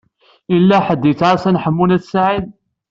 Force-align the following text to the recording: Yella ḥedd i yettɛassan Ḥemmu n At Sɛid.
Yella 0.53 0.77
ḥedd 0.85 1.03
i 1.05 1.09
yettɛassan 1.09 1.59
Ḥemmu 1.63 1.85
n 1.85 1.95
At 1.95 2.03
Sɛid. 2.11 2.45